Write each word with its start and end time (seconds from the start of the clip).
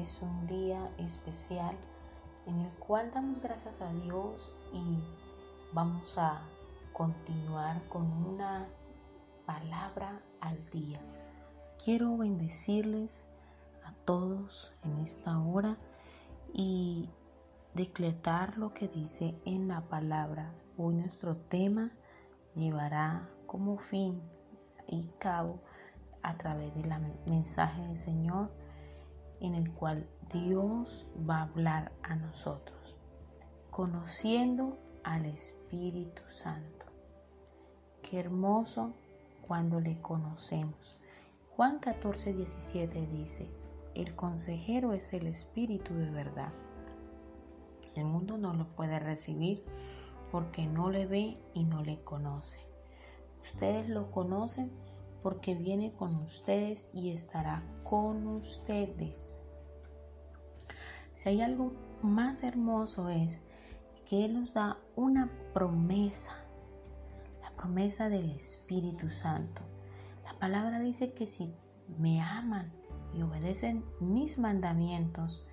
Es 0.00 0.22
un 0.22 0.46
día 0.46 0.88
especial 0.96 1.76
en 2.46 2.58
el 2.58 2.70
cual 2.78 3.10
damos 3.12 3.42
gracias 3.42 3.82
a 3.82 3.92
Dios 3.92 4.50
y 4.72 4.98
vamos 5.74 6.16
a 6.16 6.40
continuar 6.94 7.86
con 7.90 8.10
una 8.10 8.66
palabra 9.44 10.18
al 10.40 10.56
día. 10.70 10.98
Quiero 11.84 12.16
bendecirles 12.16 13.26
a 13.84 13.92
todos 14.06 14.72
en 14.84 15.00
esta 15.00 15.38
hora 15.38 15.76
y 16.54 17.10
decretar 17.74 18.56
lo 18.56 18.72
que 18.72 18.88
dice 18.88 19.38
en 19.44 19.68
la 19.68 19.82
palabra. 19.82 20.50
Hoy 20.78 20.94
nuestro 20.94 21.36
tema 21.36 21.90
llevará 22.56 23.28
como 23.46 23.76
fin 23.76 24.22
y 24.88 25.08
cabo 25.18 25.60
a 26.22 26.38
través 26.38 26.74
del 26.74 26.90
mensaje 27.26 27.82
del 27.82 27.96
Señor 27.96 28.59
en 29.40 29.54
el 29.54 29.72
cual 29.72 30.06
Dios 30.32 31.06
va 31.28 31.38
a 31.38 31.42
hablar 31.42 31.92
a 32.02 32.14
nosotros, 32.14 32.96
conociendo 33.70 34.78
al 35.02 35.26
Espíritu 35.26 36.22
Santo. 36.28 36.86
Qué 38.02 38.20
hermoso 38.20 38.92
cuando 39.46 39.80
le 39.80 40.00
conocemos. 40.00 41.00
Juan 41.56 41.78
14, 41.78 42.32
17 42.32 43.06
dice, 43.06 43.50
el 43.94 44.14
consejero 44.14 44.92
es 44.92 45.12
el 45.12 45.26
Espíritu 45.26 45.94
de 45.94 46.10
verdad. 46.10 46.52
El 47.94 48.04
mundo 48.04 48.38
no 48.38 48.54
lo 48.54 48.68
puede 48.68 48.98
recibir 48.98 49.64
porque 50.30 50.66
no 50.66 50.90
le 50.90 51.06
ve 51.06 51.36
y 51.54 51.64
no 51.64 51.82
le 51.82 52.00
conoce. 52.02 52.60
Ustedes 53.42 53.88
lo 53.88 54.10
conocen 54.10 54.70
porque 55.22 55.54
viene 55.54 55.92
con 55.92 56.14
ustedes 56.16 56.88
y 56.92 57.10
estará 57.10 57.62
con 57.82 58.26
ustedes. 58.26 59.34
Si 61.14 61.28
hay 61.28 61.42
algo 61.42 61.72
más 62.02 62.42
hermoso 62.42 63.08
es 63.10 63.42
que 64.08 64.24
Él 64.24 64.34
nos 64.34 64.54
da 64.54 64.78
una 64.96 65.30
promesa, 65.52 66.36
la 67.42 67.50
promesa 67.52 68.08
del 68.08 68.30
Espíritu 68.30 69.10
Santo. 69.10 69.62
La 70.24 70.32
palabra 70.38 70.80
dice 70.80 71.12
que 71.12 71.26
si 71.26 71.54
me 71.98 72.20
aman 72.20 72.72
y 73.14 73.22
obedecen 73.22 73.84
mis 74.00 74.38
mandamientos, 74.38 75.44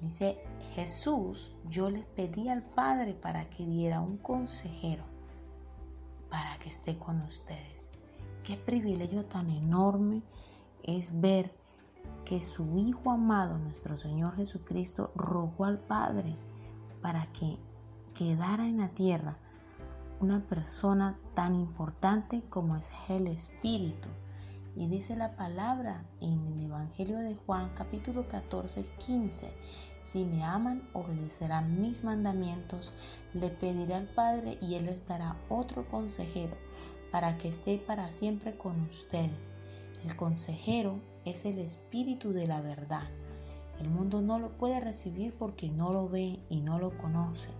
dice 0.00 0.38
Jesús, 0.74 1.52
yo 1.68 1.90
les 1.90 2.04
pedí 2.04 2.48
al 2.48 2.62
Padre 2.62 3.14
para 3.14 3.50
que 3.50 3.66
diera 3.66 4.00
un 4.00 4.16
consejero 4.16 5.04
para 6.30 6.58
que 6.58 6.68
esté 6.68 6.98
con 6.98 7.20
ustedes. 7.22 7.90
Qué 8.48 8.56
privilegio 8.56 9.26
tan 9.26 9.50
enorme 9.50 10.22
es 10.82 11.20
ver 11.20 11.52
que 12.24 12.40
su 12.40 12.78
Hijo 12.78 13.10
amado, 13.10 13.58
nuestro 13.58 13.98
Señor 13.98 14.36
Jesucristo, 14.36 15.12
rogó 15.14 15.66
al 15.66 15.76
Padre 15.76 16.34
para 17.02 17.26
que 17.34 17.58
quedara 18.16 18.66
en 18.66 18.78
la 18.78 18.88
tierra 18.88 19.36
una 20.20 20.40
persona 20.40 21.18
tan 21.34 21.56
importante 21.56 22.40
como 22.48 22.74
es 22.76 22.88
el 23.10 23.26
Espíritu. 23.26 24.08
Y 24.74 24.86
dice 24.88 25.14
la 25.14 25.36
palabra 25.36 26.02
en 26.22 26.46
el 26.46 26.64
Evangelio 26.64 27.18
de 27.18 27.34
Juan 27.34 27.68
capítulo 27.74 28.28
14, 28.28 28.82
15. 29.04 29.52
Si 30.02 30.24
me 30.24 30.42
aman, 30.42 30.80
obedecerán 30.94 31.82
mis 31.82 32.02
mandamientos, 32.02 32.92
le 33.34 33.50
pediré 33.50 33.92
al 33.92 34.06
Padre 34.06 34.56
y 34.62 34.76
Él 34.76 34.86
les 34.86 35.06
dará 35.06 35.36
otro 35.50 35.84
consejero 35.84 36.56
para 37.10 37.38
que 37.38 37.48
esté 37.48 37.78
para 37.78 38.10
siempre 38.10 38.56
con 38.56 38.80
ustedes. 38.82 39.54
El 40.04 40.16
consejero 40.16 40.96
es 41.24 41.44
el 41.44 41.58
espíritu 41.58 42.32
de 42.32 42.46
la 42.46 42.60
verdad. 42.60 43.08
El 43.80 43.88
mundo 43.88 44.20
no 44.20 44.38
lo 44.38 44.48
puede 44.48 44.80
recibir 44.80 45.32
porque 45.38 45.68
no 45.68 45.92
lo 45.92 46.08
ve 46.08 46.38
y 46.50 46.60
no 46.60 46.78
lo 46.78 46.90
conoce. 46.98 47.50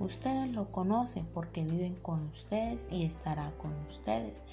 Ustedes 0.00 0.52
lo 0.52 0.70
conocen 0.70 1.26
porque 1.34 1.64
viven 1.64 1.96
con 1.96 2.28
ustedes 2.28 2.86
y 2.90 3.04
estará 3.04 3.50
con 3.58 3.72
ustedes. 3.88 4.44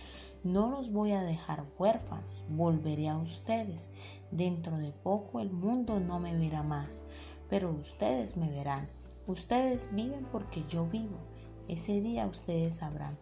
No 0.43 0.69
los 0.69 0.91
voy 0.91 1.11
a 1.11 1.23
dejar 1.23 1.63
huérfanos, 1.77 2.43
volveré 2.49 3.09
a 3.09 3.17
ustedes. 3.17 3.89
Dentro 4.31 4.77
de 4.77 4.91
poco 4.91 5.39
el 5.39 5.51
mundo 5.51 5.99
no 5.99 6.19
me 6.19 6.35
verá 6.35 6.63
más, 6.63 7.03
pero 7.49 7.71
ustedes 7.71 8.37
me 8.37 8.49
verán. 8.49 8.87
Ustedes 9.27 9.89
viven 9.93 10.25
porque 10.31 10.63
yo 10.67 10.85
vivo. 10.85 11.17
Ese 11.67 12.01
día 12.01 12.27
ustedes 12.27 12.75
sabrán 12.75 13.17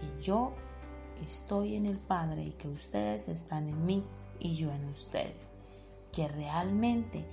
que 0.00 0.22
yo 0.22 0.52
estoy 1.22 1.76
en 1.76 1.86
el 1.86 1.98
Padre 1.98 2.44
y 2.44 2.50
que 2.52 2.68
ustedes 2.68 3.28
están 3.28 3.68
en 3.68 3.86
mí 3.86 4.04
y 4.38 4.54
yo 4.54 4.70
en 4.70 4.88
ustedes. 4.88 5.52
Que 6.12 6.28
realmente 6.28 7.24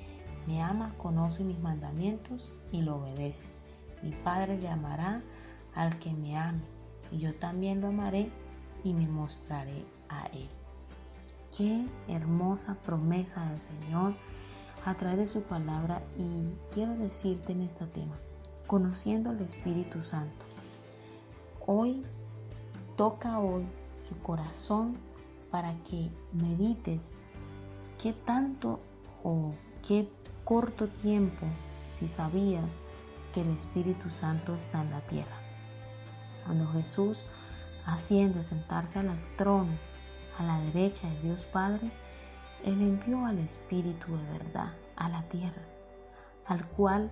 me 0.47 0.61
ama, 0.61 0.93
conoce 0.97 1.43
mis 1.43 1.59
mandamientos 1.59 2.51
y 2.71 2.81
lo 2.81 2.97
obedece. 2.97 3.49
Mi 4.03 4.11
Padre 4.11 4.57
le 4.57 4.69
amará 4.69 5.21
al 5.73 5.97
que 5.99 6.11
me 6.11 6.37
ame 6.37 6.61
y 7.11 7.19
yo 7.19 7.33
también 7.35 7.81
lo 7.81 7.87
amaré 7.87 8.29
y 8.83 8.93
me 8.93 9.07
mostraré 9.07 9.83
a 10.09 10.25
él. 10.27 10.47
Qué 11.55 11.85
hermosa 12.07 12.75
promesa 12.75 13.49
del 13.49 13.59
Señor 13.59 14.13
a 14.85 14.93
través 14.93 15.17
de 15.17 15.27
su 15.27 15.41
palabra 15.41 16.01
y 16.17 16.73
quiero 16.73 16.95
decirte 16.95 17.53
en 17.53 17.61
este 17.61 17.85
tema, 17.87 18.15
conociendo 18.67 19.29
al 19.29 19.39
Espíritu 19.41 20.01
Santo. 20.01 20.45
Hoy 21.65 22.05
toca 22.95 23.39
hoy 23.39 23.65
su 24.07 24.17
corazón 24.19 24.95
para 25.51 25.73
que 25.89 26.09
medites 26.33 27.11
qué 28.01 28.13
tanto 28.13 28.79
o 29.23 29.53
qué 29.87 30.07
corto 30.43 30.87
tiempo 30.87 31.45
si 31.93 32.07
sabías 32.07 32.77
que 33.33 33.41
el 33.41 33.49
Espíritu 33.49 34.09
Santo 34.09 34.55
está 34.55 34.81
en 34.81 34.91
la 34.91 35.01
tierra. 35.01 35.37
Cuando 36.45 36.67
Jesús 36.71 37.23
asciende 37.85 38.41
a 38.41 38.43
sentarse 38.43 38.99
al 38.99 39.17
trono 39.37 39.71
a 40.39 40.43
la 40.43 40.59
derecha 40.59 41.09
de 41.09 41.21
Dios 41.21 41.45
Padre, 41.45 41.91
Él 42.63 42.81
envió 42.81 43.25
al 43.25 43.39
Espíritu 43.39 44.15
de 44.15 44.39
verdad 44.39 44.73
a 44.95 45.09
la 45.09 45.23
tierra, 45.23 45.63
al 46.45 46.65
cual 46.67 47.09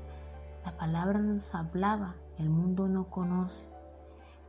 la 0.65 0.77
palabra 0.77 1.19
nos 1.19 1.55
hablaba, 1.55 2.15
el 2.39 2.49
mundo 2.49 2.87
no 2.87 3.05
conoce, 3.05 3.67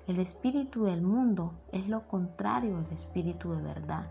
el 0.06 0.18
espíritu 0.18 0.84
del 0.84 1.00
mundo 1.00 1.52
es 1.72 1.88
lo 1.88 2.02
contrario 2.02 2.76
al 2.76 2.92
espíritu 2.92 3.52
de 3.52 3.62
verdad. 3.62 4.06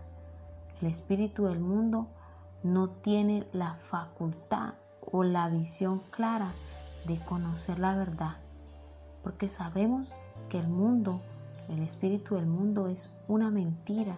El 0.80 0.88
espíritu 0.88 1.44
del 1.44 1.60
mundo 1.60 2.08
no 2.64 2.88
tiene 2.88 3.46
la 3.52 3.74
facultad 3.74 4.74
o 5.00 5.22
la 5.22 5.48
visión 5.48 6.00
clara 6.10 6.50
de 7.06 7.18
conocer 7.18 7.78
la 7.78 7.94
verdad, 7.94 8.36
porque 9.22 9.48
sabemos 9.48 10.12
que 10.48 10.58
el 10.58 10.66
mundo, 10.66 11.20
el 11.68 11.80
espíritu 11.80 12.34
del 12.34 12.46
mundo 12.46 12.88
es 12.88 13.12
una 13.28 13.50
mentira, 13.50 14.16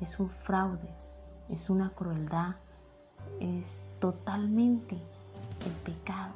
es 0.00 0.20
un 0.20 0.28
fraude, 0.28 0.88
es 1.48 1.68
una 1.68 1.90
crueldad, 1.90 2.54
es 3.40 3.84
totalmente 3.98 4.96
el 5.66 5.72
pecado, 5.84 6.34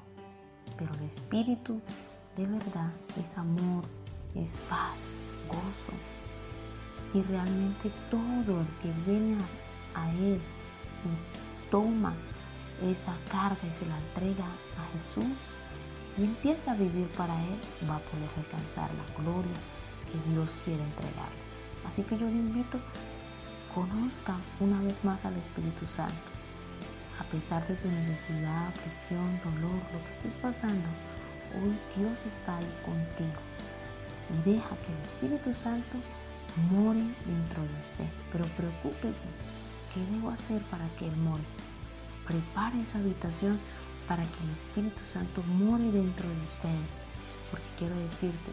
pero 0.77 0.93
el 0.95 1.03
espíritu 1.03 1.81
de 2.37 2.47
verdad 2.47 2.91
es 3.21 3.39
amor, 3.39 3.85
es 4.43 4.57
paz, 4.69 5.13
gozo. 5.49 5.93
Y 7.15 7.23
realmente 7.23 7.91
todo 8.11 8.61
el 8.61 8.67
que 8.83 9.11
viene 9.11 9.39
a, 9.95 10.11
Él 10.11 10.41
y 11.05 11.71
toma 11.71 12.13
esa 12.83 13.15
carga 13.31 13.59
y 13.63 13.79
se 13.79 13.87
la 13.87 13.99
entrega 13.99 14.45
a 14.45 14.93
Jesús 14.93 15.37
y 16.19 16.25
empieza 16.25 16.73
a 16.73 16.77
vivir 16.77 17.07
para 17.17 17.35
Él, 17.35 17.89
va 17.89 17.97
a 17.97 18.01
poder 18.01 18.29
alcanzar 18.37 18.91
la 18.95 19.23
gloria 19.23 19.57
que 20.13 20.31
Dios 20.31 20.59
quiere 20.65 20.83
entregarle. 20.83 21.47
Así 21.87 22.03
que 22.03 22.19
yo 22.19 22.27
le 22.27 22.37
invito, 22.37 22.79
conozca 23.75 24.37
una 24.61 24.81
vez 24.83 25.05
más 25.05 25.25
al 25.25 25.37
Espíritu 25.37 25.87
Santo. 25.87 26.15
A 27.21 27.25
pesar 27.25 27.67
de 27.67 27.77
su 27.77 27.89
necesidad, 27.89 28.69
aflicción, 28.69 29.41
dolor, 29.43 29.81
lo 29.93 30.05
que 30.05 30.11
estés 30.11 30.33
pasando, 30.35 30.89
hoy 31.55 31.75
Dios 31.97 32.27
está 32.27 32.59
ahí 32.59 32.75
contigo 32.85 33.46
y 34.31 34.51
deja 34.51 34.69
que 34.77 34.93
el 34.93 35.03
Espíritu 35.03 35.55
Santo 35.55 35.99
more 36.71 36.99
dentro 36.99 37.63
de 37.63 37.81
usted. 37.81 38.09
Pero 38.33 38.45
preocúpete, 38.57 39.29
¿qué 39.93 40.01
debo 40.13 40.31
hacer 40.31 40.61
para 40.63 40.87
que 40.99 41.07
Él 41.07 41.17
more? 41.17 41.43
Prepare 42.27 42.81
esa 42.81 42.99
habitación 42.99 43.59
para 44.09 44.23
que 44.23 44.45
el 44.45 44.51
Espíritu 44.51 45.01
Santo 45.13 45.43
more 45.59 45.85
dentro 45.85 46.29
de 46.29 46.43
ustedes. 46.45 46.97
Porque 47.51 47.67
quiero 47.79 47.97
decirte, 47.97 48.51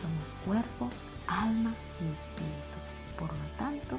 somos 0.00 0.28
cuerpo, 0.44 0.90
alma 1.26 1.72
y 2.00 2.12
espíritu. 2.12 2.76
Por 3.18 3.30
lo 3.30 3.46
tanto, 3.58 3.98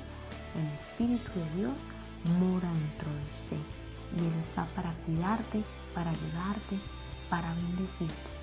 el 0.55 0.67
Espíritu 0.77 1.31
de 1.39 1.57
Dios 1.57 1.77
mora 2.39 2.69
dentro 2.71 3.09
de 3.11 3.23
usted. 3.23 3.63
Y 4.15 4.19
Él 4.19 4.41
está 4.41 4.65
para 4.75 4.91
cuidarte, 5.05 5.63
para 5.93 6.11
ayudarte, 6.11 6.79
para 7.29 7.53
bendecirte. 7.55 8.36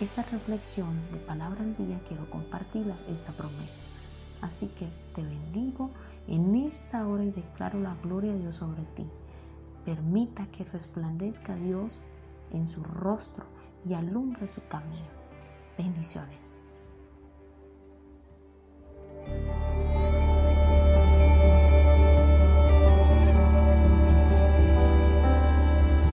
Esta 0.00 0.22
reflexión 0.22 1.00
de 1.12 1.18
palabra 1.18 1.62
al 1.62 1.76
día 1.76 2.00
quiero 2.08 2.28
compartirla, 2.28 2.96
esta 3.08 3.30
promesa. 3.30 3.84
Así 4.42 4.66
que 4.66 4.88
te 5.14 5.22
bendigo 5.22 5.90
en 6.26 6.56
esta 6.56 7.06
hora 7.06 7.24
y 7.24 7.30
declaro 7.30 7.78
la 7.78 7.94
gloria 8.02 8.32
de 8.32 8.40
Dios 8.40 8.56
sobre 8.56 8.82
ti. 8.96 9.06
Permita 9.84 10.46
que 10.46 10.64
resplandezca 10.64 11.54
Dios 11.54 12.00
en 12.52 12.66
su 12.66 12.82
rostro 12.82 13.44
y 13.88 13.94
alumbre 13.94 14.48
su 14.48 14.66
camino. 14.66 15.06
Bendiciones. 15.78 16.52